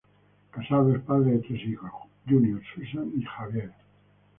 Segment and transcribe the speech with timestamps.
[0.49, 1.91] Casado, es padre de tres hijos:
[2.27, 3.71] Junior, Susan y Javier.